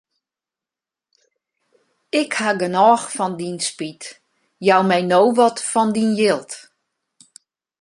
[2.21, 4.03] Ik haw genôch fan dyn spyt,
[4.67, 6.51] jou my no wat fan dyn jild.